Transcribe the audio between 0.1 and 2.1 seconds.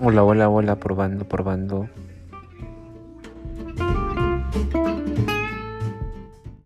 hola, hola, probando, probando.